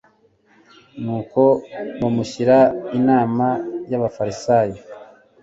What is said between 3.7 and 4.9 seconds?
y'abafarisayo.